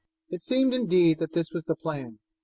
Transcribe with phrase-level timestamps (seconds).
[0.29, 2.17] It seemed, indeed, that this was the plan.